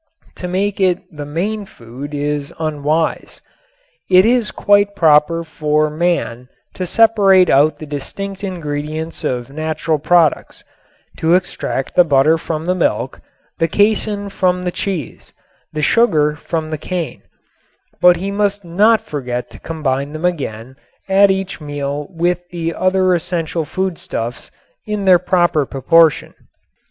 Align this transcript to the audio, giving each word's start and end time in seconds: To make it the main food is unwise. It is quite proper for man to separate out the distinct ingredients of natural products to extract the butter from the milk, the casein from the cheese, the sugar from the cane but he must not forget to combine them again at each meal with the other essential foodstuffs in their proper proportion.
To 0.37 0.47
make 0.47 0.79
it 0.79 1.03
the 1.15 1.27
main 1.27 1.67
food 1.67 2.15
is 2.15 2.51
unwise. 2.59 3.39
It 4.09 4.25
is 4.25 4.49
quite 4.49 4.95
proper 4.95 5.43
for 5.43 5.91
man 5.91 6.49
to 6.73 6.87
separate 6.87 7.51
out 7.51 7.77
the 7.77 7.85
distinct 7.85 8.43
ingredients 8.43 9.23
of 9.23 9.51
natural 9.51 9.99
products 9.99 10.63
to 11.17 11.35
extract 11.35 11.93
the 11.93 12.03
butter 12.03 12.39
from 12.39 12.65
the 12.65 12.73
milk, 12.73 13.21
the 13.59 13.67
casein 13.67 14.29
from 14.29 14.63
the 14.63 14.71
cheese, 14.71 15.33
the 15.71 15.83
sugar 15.83 16.35
from 16.35 16.71
the 16.71 16.79
cane 16.79 17.21
but 18.01 18.15
he 18.15 18.31
must 18.31 18.65
not 18.65 19.01
forget 19.01 19.51
to 19.51 19.59
combine 19.59 20.13
them 20.13 20.25
again 20.25 20.77
at 21.07 21.29
each 21.29 21.61
meal 21.61 22.07
with 22.09 22.49
the 22.49 22.73
other 22.73 23.13
essential 23.13 23.65
foodstuffs 23.65 24.49
in 24.87 25.05
their 25.05 25.19
proper 25.19 25.63
proportion. 25.63 26.33